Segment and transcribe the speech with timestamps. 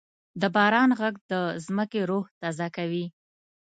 [0.41, 1.01] د باران ږغ
[1.31, 1.33] د
[1.65, 3.05] ځمکې روح تازه کوي.